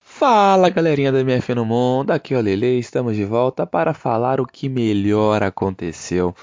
[0.02, 4.42] Fala galerinha da MF no Mundo, aqui é o Lele, estamos de volta para falar
[4.42, 6.34] o que melhor aconteceu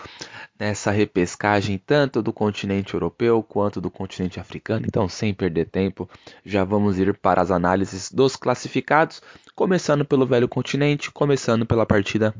[0.62, 4.86] nessa repescagem tanto do continente europeu quanto do continente africano.
[4.86, 6.08] Então, sem perder tempo,
[6.44, 9.20] já vamos ir para as análises dos classificados,
[9.56, 12.32] começando pelo velho continente, começando pela partida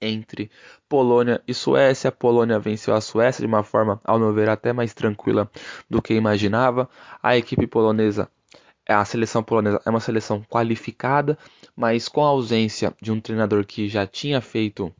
[0.00, 0.50] entre
[0.88, 2.08] Polônia e Suécia.
[2.08, 5.50] A Polônia venceu a Suécia de uma forma, ao meu ver, até mais tranquila
[5.90, 6.88] do que imaginava.
[7.22, 8.30] A equipe polonesa
[8.88, 11.36] a seleção polonesa é uma seleção qualificada,
[11.76, 14.90] mas com a ausência de um treinador que já tinha feito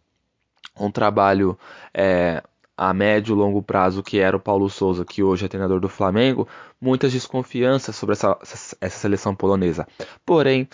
[0.78, 1.58] um trabalho
[1.92, 2.42] é,
[2.76, 5.88] a médio e longo prazo, que era o Paulo Souza, que hoje é treinador do
[5.88, 6.46] Flamengo,
[6.80, 8.38] muitas desconfianças sobre essa,
[8.80, 9.86] essa seleção polonesa.
[10.24, 10.68] Porém,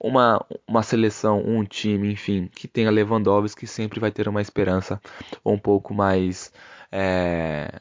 [0.00, 5.00] uma, uma seleção, um time, enfim, que tenha Lewandowski sempre vai ter uma esperança
[5.44, 6.50] um pouco mais
[6.90, 7.80] é,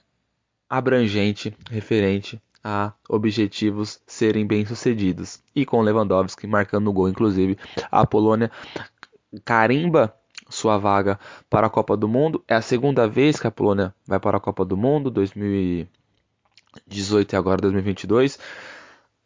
[0.70, 5.42] abrangente, referente a objetivos serem bem-sucedidos.
[5.56, 7.58] E com Lewandowski marcando o gol, inclusive,
[7.90, 8.52] a Polônia
[9.46, 10.14] carimba
[10.52, 12.44] sua vaga para a Copa do Mundo.
[12.48, 17.36] É a segunda vez que a Polônia vai para a Copa do Mundo, 2018 e
[17.36, 18.38] agora 2022.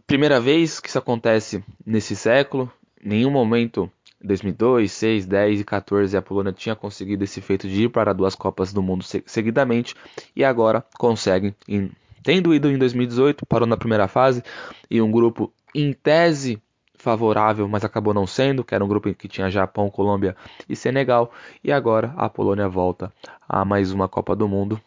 [0.07, 2.71] Primeira vez que isso acontece nesse século.
[3.03, 3.91] Nenhum momento
[4.23, 8.35] 2002, 6, 10 e 14 a Polônia tinha conseguido esse feito de ir para duas
[8.35, 9.95] Copas do Mundo seguidamente
[10.35, 11.91] e agora conseguem, em,
[12.23, 14.43] tendo ido em 2018, parou na primeira fase
[14.89, 16.61] e um grupo em tese
[17.05, 20.35] favorável, mas acabou não sendo, que era um grupo que tinha Japão, Colômbia
[20.67, 21.31] e Senegal,
[21.63, 23.13] e agora a Polônia volta
[23.47, 24.81] a mais uma Copa do Mundo,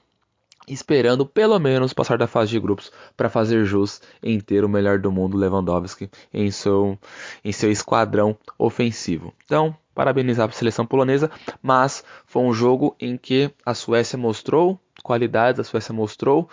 [0.66, 4.98] esperando pelo menos passar da fase de grupos para fazer jus em ter o melhor
[4.98, 6.98] do mundo Lewandowski em seu
[7.44, 9.32] em seu esquadrão ofensivo.
[9.44, 11.30] Então, parabenizar a seleção polonesa,
[11.62, 16.50] mas foi um jogo em que a Suécia mostrou qualidades, a Suécia mostrou.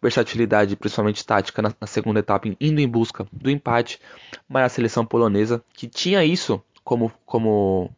[0.00, 4.00] Versatilidade, principalmente tática, na, na segunda etapa, indo em busca do empate,
[4.48, 7.90] mas a seleção polonesa, que tinha isso como, como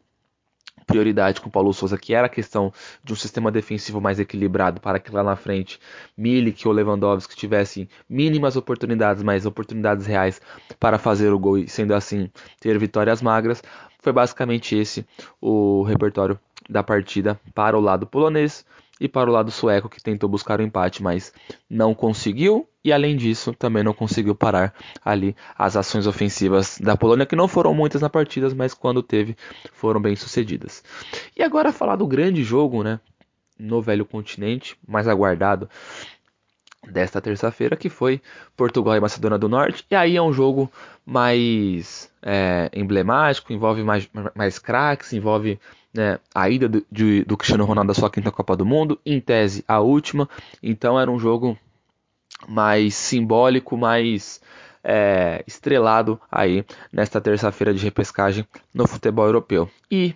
[0.85, 4.81] prioridade com o Paulo Souza, que era a questão de um sistema defensivo mais equilibrado
[4.81, 5.79] para que lá na frente
[6.17, 10.41] Milik ou Lewandowski tivessem mínimas oportunidades, mas oportunidades reais
[10.77, 12.29] para fazer o gol e sendo assim
[12.59, 13.63] ter vitórias magras.
[13.99, 15.05] Foi basicamente esse
[15.39, 16.37] o repertório
[16.69, 18.65] da partida para o lado polonês
[19.01, 21.33] e para o lado sueco que tentou buscar o empate, mas
[21.67, 27.25] não conseguiu e além disso também não conseguiu parar ali as ações ofensivas da Polônia
[27.25, 29.35] que não foram muitas na partida, mas quando teve
[29.73, 30.83] foram bem sucedidas.
[31.35, 32.99] E agora falar do grande jogo, né,
[33.57, 35.67] no velho continente, mais aguardado
[36.87, 38.21] desta terça-feira, que foi
[38.55, 39.83] Portugal e Macedônia do Norte.
[39.89, 40.71] E aí é um jogo
[41.03, 45.59] mais é, emblemático, envolve mais, mais craques, envolve
[45.93, 49.19] né, a ida do, de, do Cristiano Ronaldo à sua quinta Copa do Mundo, em
[49.19, 50.29] tese a última,
[50.61, 51.57] então era um jogo
[52.47, 54.41] mais simbólico, mais
[54.83, 59.69] é, estrelado aí nesta terça-feira de repescagem no futebol europeu.
[59.89, 60.15] E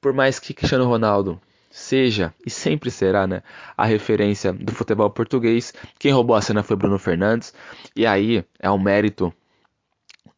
[0.00, 1.40] por mais que Cristiano Ronaldo
[1.70, 3.42] seja e sempre será né,
[3.76, 7.54] a referência do futebol português, quem roubou a cena foi Bruno Fernandes,
[7.96, 9.32] e aí é um mérito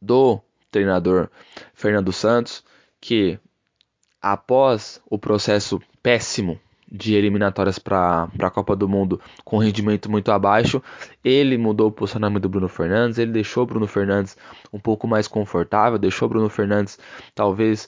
[0.00, 0.40] do
[0.70, 1.28] treinador
[1.72, 2.62] Fernando Santos,
[3.00, 3.38] que
[4.24, 6.58] após o processo péssimo
[6.90, 10.82] de eliminatórias para a Copa do Mundo com rendimento muito abaixo,
[11.22, 14.34] ele mudou o posicionamento do Bruno Fernandes, ele deixou o Bruno Fernandes
[14.72, 16.98] um pouco mais confortável, deixou o Bruno Fernandes
[17.34, 17.86] talvez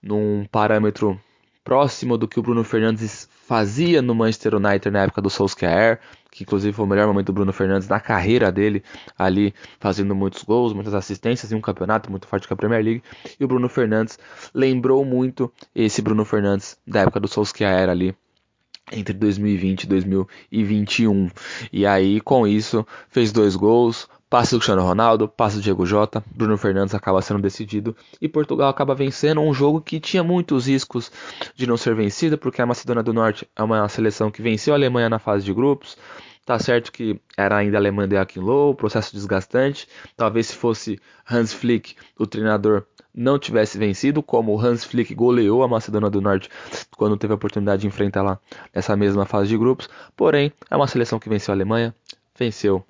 [0.00, 1.20] num parâmetro
[1.64, 5.98] próximo do que o Bruno Fernandes fazia no Manchester United na época do Solskjaer,
[6.34, 8.82] que inclusive foi o melhor momento do Bruno Fernandes na carreira dele,
[9.16, 13.02] ali fazendo muitos gols, muitas assistências em um campeonato muito forte que a Premier League.
[13.38, 14.18] E o Bruno Fernandes
[14.52, 18.16] lembrou muito esse Bruno Fernandes da época do Solskjaer ali,
[18.90, 21.30] entre 2020 e 2021.
[21.72, 26.20] E aí, com isso, fez dois gols, Passa o Cristiano Ronaldo, passa o Diego Jota,
[26.34, 31.12] Bruno Fernandes acaba sendo decidido e Portugal acaba vencendo um jogo que tinha muitos riscos
[31.54, 34.76] de não ser vencido, porque a Macedônia do Norte é uma seleção que venceu a
[34.76, 35.96] Alemanha na fase de grupos.
[36.44, 39.88] Tá certo que era ainda a Alemanha de Low, processo desgastante.
[40.16, 45.68] Talvez se fosse Hans Flick, o treinador, não tivesse vencido, como Hans Flick goleou a
[45.68, 46.50] Macedônia do Norte
[46.96, 48.38] quando teve a oportunidade de enfrentar lá
[48.74, 49.88] nessa mesma fase de grupos.
[50.16, 51.94] Porém, é uma seleção que venceu a Alemanha,
[52.36, 52.84] venceu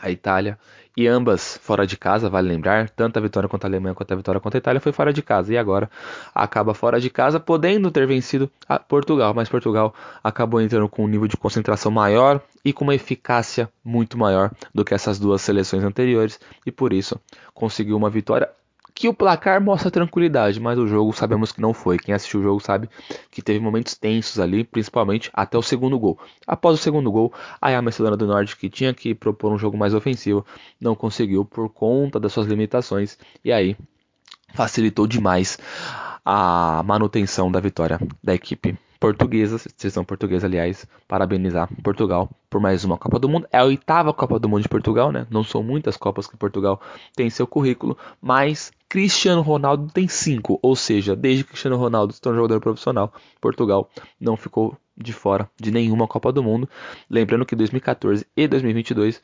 [0.00, 0.58] a Itália,
[0.96, 4.16] e ambas fora de casa, vale lembrar, tanto a vitória contra a Alemanha quanto a
[4.16, 5.90] vitória contra a Itália foi fora de casa, e agora
[6.34, 8.50] acaba fora de casa, podendo ter vencido
[8.88, 13.68] Portugal, mas Portugal acabou entrando com um nível de concentração maior e com uma eficácia
[13.84, 17.20] muito maior do que essas duas seleções anteriores, e por isso
[17.52, 18.48] conseguiu uma vitória
[18.94, 21.98] que o placar mostra tranquilidade, mas o jogo sabemos que não foi.
[21.98, 22.88] Quem assistiu o jogo sabe
[23.30, 26.16] que teve momentos tensos ali, principalmente até o segundo gol.
[26.46, 29.94] Após o segundo gol, a Macedônia do Norte, que tinha que propor um jogo mais
[29.94, 30.46] ofensivo,
[30.80, 33.76] não conseguiu por conta das suas limitações e aí
[34.54, 35.58] facilitou demais
[36.24, 42.96] a manutenção da vitória da equipe portuguesa, seleção portuguesa, aliás, parabenizar Portugal por mais uma
[42.96, 43.46] Copa do Mundo.
[43.52, 45.26] É a oitava Copa do Mundo de Portugal, né?
[45.30, 46.80] Não são muitas Copas que Portugal
[47.14, 52.14] tem em seu currículo, mas Cristiano Ronaldo tem cinco, ou seja, desde que Cristiano Ronaldo
[52.14, 53.12] se tornou jogador profissional,
[53.42, 56.66] Portugal não ficou de fora de nenhuma Copa do Mundo.
[57.10, 59.20] Lembrando que 2014 e 2022,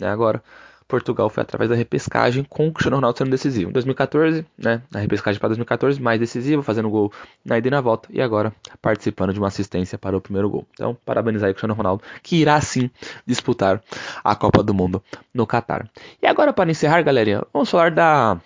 [0.00, 0.40] né, agora
[0.88, 3.70] Portugal foi através da repescagem com o Cristiano Ronaldo sendo decisivo.
[3.70, 7.12] Em 2014, né, na repescagem para 2014, mais decisivo, fazendo gol
[7.44, 10.66] na ida e na volta, e agora participando de uma assistência para o primeiro gol.
[10.72, 12.90] Então, parabenizar aí o Cristiano Ronaldo, que irá sim
[13.26, 13.82] disputar
[14.22, 15.02] a Copa do Mundo
[15.34, 15.88] no Catar.
[16.22, 18.40] E agora, para encerrar, galerinha, vamos falar da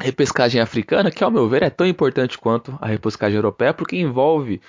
[0.00, 4.60] repescagem africana, que ao meu ver é tão importante quanto a repescagem europeia, porque envolve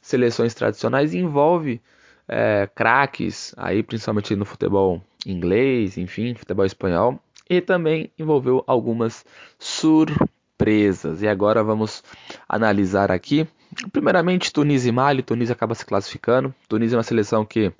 [0.00, 1.80] seleções tradicionais e envolve
[2.28, 7.18] é, craques, aí principalmente no futebol inglês, enfim, futebol espanhol,
[7.48, 9.24] e também envolveu algumas
[9.58, 11.22] surpresas.
[11.22, 12.02] E agora vamos
[12.48, 13.46] analisar aqui.
[13.92, 15.22] Primeiramente, Tunísia e Mali.
[15.22, 16.54] Tunísia acaba se classificando.
[16.68, 17.72] Tunísia é uma seleção que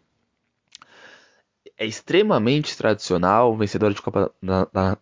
[1.77, 4.31] é extremamente tradicional, vencedora de Copa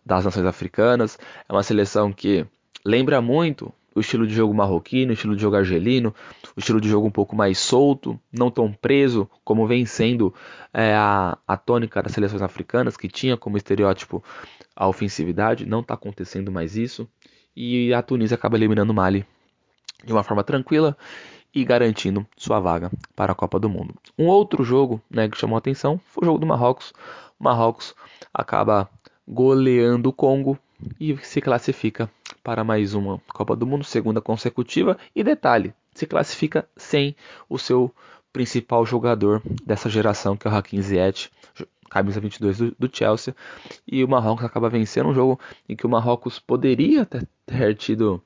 [0.05, 1.19] das Nações Africanas.
[1.47, 2.45] É uma seleção que
[2.85, 6.13] lembra muito o estilo de jogo marroquino, o estilo de jogo argelino,
[6.55, 10.33] o estilo de jogo um pouco mais solto, não tão preso como vem sendo
[10.73, 14.23] é, a, a tônica das seleções africanas, que tinha como estereótipo
[14.75, 15.65] a ofensividade.
[15.65, 17.07] Não está acontecendo mais isso.
[17.55, 19.25] E a Tunísia acaba eliminando o Mali
[20.03, 20.97] de uma forma tranquila
[21.53, 23.93] e garantindo sua vaga para a Copa do Mundo.
[24.17, 26.93] Um outro jogo né, que chamou atenção foi o jogo do Marrocos.
[27.39, 27.93] O Marrocos
[28.33, 28.89] acaba
[29.27, 30.57] goleando o Congo
[30.99, 32.09] e se classifica
[32.43, 34.97] para mais uma Copa do Mundo, segunda consecutiva.
[35.15, 37.15] E detalhe, se classifica sem
[37.49, 37.93] o seu
[38.31, 41.29] principal jogador dessa geração, que é o Hakim Ziyech,
[41.89, 43.35] camisa 22 do, do, Chelsea.
[43.87, 48.21] E o Marrocos acaba vencendo um jogo em que o Marrocos poderia ter, ter tido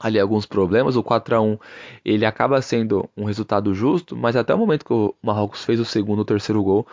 [0.00, 0.94] ali alguns problemas.
[0.96, 1.58] O 4 a 1
[2.04, 5.84] ele acaba sendo um resultado justo, mas até o momento que o Marrocos fez o
[5.84, 6.86] segundo ou terceiro gol,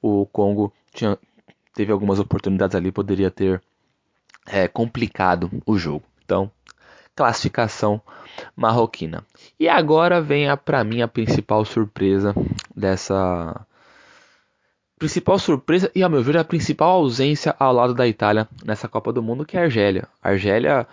[0.00, 1.18] o Congo tinha,
[1.74, 3.60] teve algumas oportunidades ali, poderia ter
[4.46, 6.04] é, complicado o jogo.
[6.24, 6.50] Então,
[7.14, 8.00] classificação
[8.56, 9.24] marroquina.
[9.58, 12.34] E agora vem a para mim a principal surpresa
[12.74, 13.66] dessa
[14.98, 19.12] principal surpresa e ao meu ver a principal ausência ao lado da Itália nessa Copa
[19.12, 20.08] do Mundo que é a Argélia.
[20.22, 20.86] A Argélia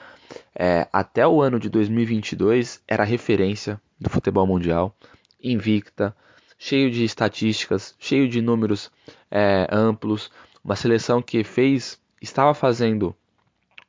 [0.55, 4.95] é, até o ano de 2022 era referência do futebol mundial,
[5.41, 6.15] invicta,
[6.57, 8.91] cheio de estatísticas, cheio de números
[9.29, 10.31] é, amplos,
[10.63, 13.15] uma seleção que fez estava fazendo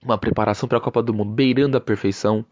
[0.03, 2.45] uma preparação para a Copa do Mundo beirando a perfeição.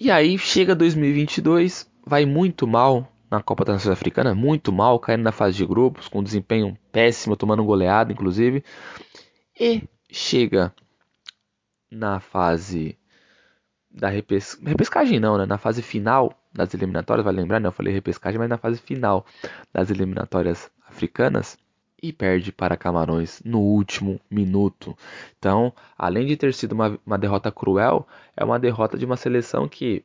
[0.00, 5.22] E aí chega 2022, vai muito mal na Copa das Nações Africanas, muito mal, caindo
[5.22, 8.62] na fase de grupos, com desempenho péssimo, tomando goleado, inclusive.
[9.58, 10.72] E chega
[11.90, 12.98] na fase
[13.90, 14.58] da repes...
[14.62, 15.46] repescagem, não, né?
[15.46, 17.68] Na fase final das eliminatórias, vai lembrar, né?
[17.68, 19.24] Eu falei repescagem, mas na fase final
[19.72, 21.58] das eliminatórias africanas
[22.02, 24.96] e perde para Camarões no último minuto.
[25.38, 28.06] Então, além de ter sido uma, uma derrota cruel,
[28.36, 30.04] é uma derrota de uma seleção que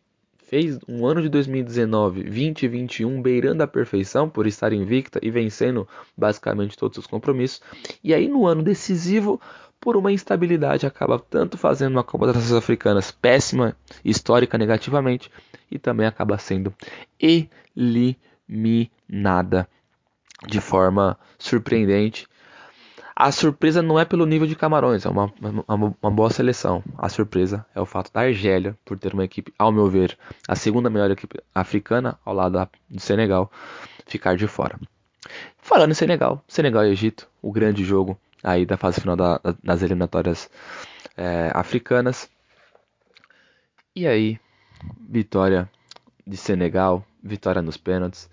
[0.51, 6.77] fez um ano de 2019, 2021 beirando a perfeição por estar invicta e vencendo basicamente
[6.77, 7.61] todos os compromissos.
[8.03, 9.39] E aí no ano decisivo,
[9.79, 15.31] por uma instabilidade, acaba tanto fazendo uma Copa das Nações Africanas péssima, histórica negativamente,
[15.71, 16.73] e também acaba sendo
[18.37, 19.67] eliminada
[20.47, 22.27] de forma surpreendente.
[23.15, 25.31] A surpresa não é pelo nível de Camarões, é uma,
[25.67, 26.83] uma, uma, boa seleção.
[26.97, 30.17] A surpresa é o fato da Argélia, por ter uma equipe, ao meu ver,
[30.47, 33.51] a segunda melhor equipe africana, ao lado do Senegal,
[34.07, 34.79] ficar de fora.
[35.57, 39.81] Falando em Senegal, Senegal e Egito, o grande jogo aí da fase final da, das
[39.81, 40.49] eliminatórias
[41.15, 42.29] é, africanas.
[43.95, 44.39] E aí,
[45.09, 45.69] vitória
[46.25, 48.29] de Senegal, vitória nos pênaltis.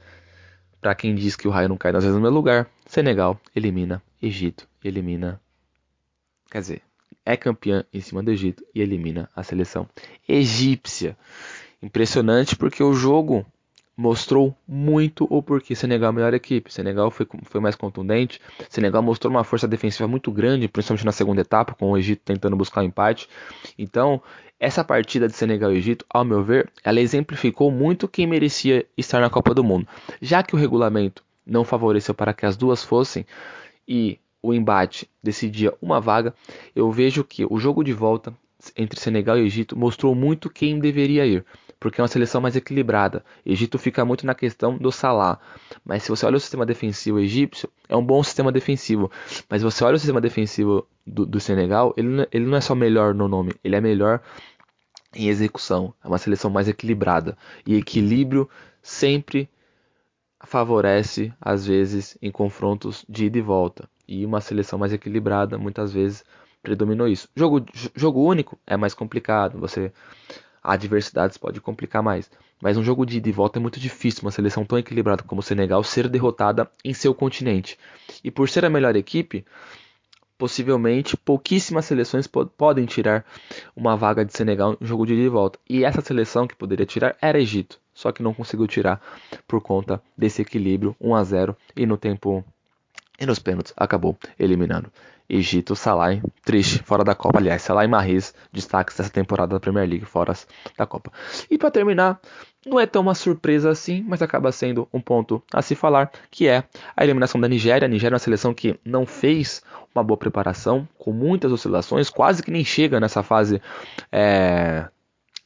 [0.80, 4.02] Para quem diz que o raio não cai nas vezes no meu lugar, Senegal elimina
[4.22, 5.40] Egito, elimina.
[6.50, 6.82] Quer dizer,
[7.24, 9.88] é campeã em cima do Egito e elimina a seleção
[10.28, 11.16] egípcia.
[11.82, 13.46] Impressionante porque o jogo
[13.98, 16.72] mostrou muito o porquê Senegal é a melhor equipe.
[16.72, 18.40] Senegal foi, foi mais contundente.
[18.70, 22.54] Senegal mostrou uma força defensiva muito grande, principalmente na segunda etapa, com o Egito tentando
[22.54, 23.28] buscar o um empate.
[23.76, 24.22] Então,
[24.60, 29.20] essa partida de Senegal e Egito, ao meu ver, ela exemplificou muito quem merecia estar
[29.20, 29.88] na Copa do Mundo.
[30.22, 33.26] Já que o regulamento não favoreceu para que as duas fossem
[33.86, 36.32] e o embate decidia uma vaga,
[36.72, 38.32] eu vejo que o jogo de volta
[38.76, 41.44] entre Senegal e Egito mostrou muito quem deveria ir,
[41.80, 43.24] porque é uma seleção mais equilibrada.
[43.44, 45.38] Egito fica muito na questão do Salah,
[45.84, 49.10] mas se você olha o sistema defensivo egípcio, é um bom sistema defensivo,
[49.48, 53.14] mas você olha o sistema defensivo do, do Senegal, ele, ele não é só melhor
[53.14, 54.20] no nome, ele é melhor
[55.14, 55.94] em execução.
[56.02, 58.48] É uma seleção mais equilibrada e equilíbrio
[58.82, 59.48] sempre
[60.44, 63.88] favorece às vezes em confrontos de ida e volta.
[64.06, 66.24] E uma seleção mais equilibrada muitas vezes
[66.62, 67.28] predominou isso.
[67.36, 69.92] Jogo, jogo único é mais complicado, você
[70.62, 72.30] adversidades pode complicar mais.
[72.60, 75.40] Mas um jogo de ida e volta é muito difícil, uma seleção tão equilibrada como
[75.40, 77.78] o Senegal ser derrotada em seu continente.
[78.22, 79.44] E por ser a melhor equipe,
[80.36, 83.24] possivelmente pouquíssimas seleções podem tirar
[83.76, 85.58] uma vaga de Senegal em jogo de ida e volta.
[85.68, 89.00] E essa seleção que poderia tirar era Egito, só que não conseguiu tirar
[89.46, 92.44] por conta desse equilíbrio 1 a 0 e no tempo
[93.18, 94.90] e nos pênaltis acabou eliminando
[95.28, 97.38] Egito, Salah, triste, fora da Copa.
[97.38, 100.32] Aliás, Salah e Mahrez, destaques dessa temporada da Premier League, fora
[100.76, 101.12] da Copa.
[101.50, 102.18] E para terminar,
[102.64, 106.48] não é tão uma surpresa assim, mas acaba sendo um ponto a se falar, que
[106.48, 106.64] é
[106.96, 107.84] a eliminação da Nigéria.
[107.84, 109.62] A Nigéria é uma seleção que não fez
[109.94, 113.60] uma boa preparação, com muitas oscilações, quase que nem chega nessa fase
[114.10, 114.88] é,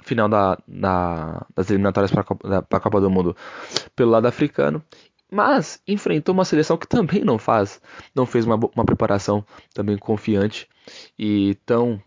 [0.00, 3.36] final da, da, das eliminatórias para a Copa do Mundo
[3.96, 4.82] pelo lado africano
[5.32, 7.80] mas enfrentou uma seleção que também não faz,
[8.14, 10.68] não fez uma, uma preparação também confiante
[11.18, 11.98] e tão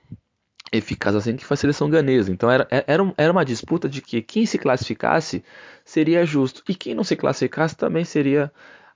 [0.72, 2.32] eficaz assim que foi a seleção ganesa.
[2.32, 5.44] Então era, é, era, era uma disputa de que quem se classificasse
[5.84, 8.52] seria justo e quem não se classificasse também seria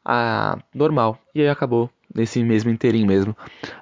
[0.06, 1.20] a normal.
[1.34, 3.36] E aí acabou nesse mesmo inteirinho mesmo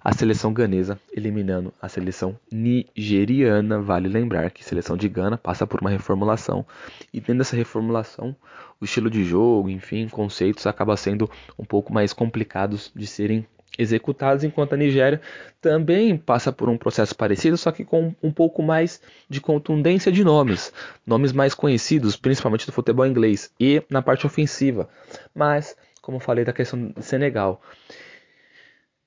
[0.03, 3.81] a seleção ganesa eliminando a seleção nigeriana.
[3.81, 6.65] Vale lembrar que a seleção de Gana passa por uma reformulação
[7.13, 8.35] e dentro dessa reformulação
[8.79, 13.45] o estilo de jogo, enfim, conceitos acaba sendo um pouco mais complicados de serem
[13.77, 15.21] executados, enquanto a Nigéria
[15.61, 20.23] também passa por um processo parecido, só que com um pouco mais de contundência de
[20.23, 20.73] nomes,
[21.05, 24.89] nomes mais conhecidos, principalmente do futebol inglês e na parte ofensiva.
[25.33, 27.61] Mas, como falei da questão do Senegal,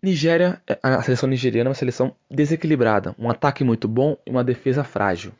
[0.02, 4.82] Nigéria, a seleção nigeriana é uma seleção desequilibrada, um ataque muito bom e uma defesa
[4.82, 5.32] frágil.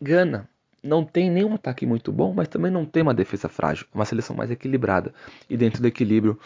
[0.00, 0.48] Gana
[0.84, 3.86] não tem nenhum ataque muito bom, mas também não tem uma defesa frágil.
[3.92, 5.12] Uma seleção mais equilibrada.
[5.48, 6.38] E dentro do equilíbrio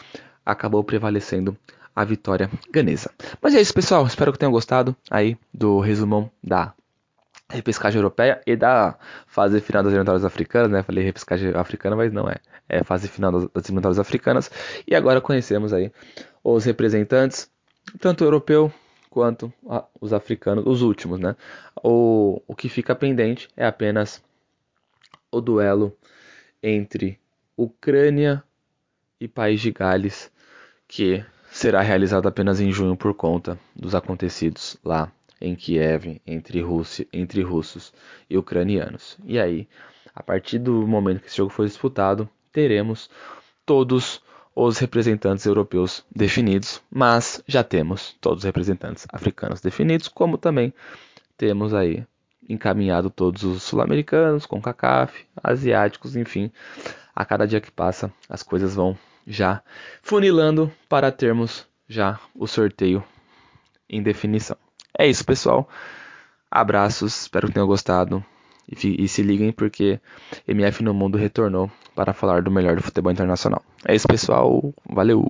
[0.45, 1.57] acabou prevalecendo
[1.93, 3.11] a vitória ganesa.
[3.41, 4.05] Mas é isso, pessoal.
[4.07, 6.73] Espero que tenham gostado aí do resumão da
[7.49, 8.95] repescagem europeia e da
[9.27, 10.83] fase final das eliminatórias africanas, né?
[10.83, 12.37] Falei repescagem africana, mas não é.
[12.69, 14.49] É fase final das eliminatórias africanas.
[14.87, 15.91] E agora conhecemos aí
[16.43, 17.49] os representantes,
[17.99, 18.71] tanto europeu
[19.09, 19.51] quanto
[19.99, 21.35] os africanos, os últimos, né?
[21.83, 24.21] O, o que fica pendente é apenas
[25.31, 25.95] o duelo
[26.61, 27.19] entre
[27.55, 28.43] Ucrânia
[29.19, 30.31] e País de Gales,
[30.87, 37.07] que será realizado apenas em junho por conta dos acontecidos lá em Kiev entre, Rússia,
[37.13, 37.93] entre russos
[38.29, 39.17] e ucranianos.
[39.25, 39.67] E aí,
[40.13, 43.09] a partir do momento que esse jogo for disputado, teremos
[43.65, 44.21] todos
[44.55, 50.73] os representantes europeus definidos, mas já temos todos os representantes africanos definidos, como também
[51.37, 52.05] temos aí
[52.49, 56.51] encaminhado todos os sul-americanos, com CACAF, asiáticos, enfim.
[57.15, 59.61] A cada dia que passa, as coisas vão já
[60.01, 63.03] funilando para termos já o sorteio
[63.87, 64.57] em definição.
[64.97, 65.69] É isso, pessoal.
[66.49, 68.25] Abraços, espero que tenham gostado.
[68.67, 69.99] E, e, se liguem porque
[70.47, 73.63] MF no Mundo retornou para falar do melhor do futebol internacional.
[73.85, 74.73] É isso, pessoal.
[74.87, 75.25] Valeu!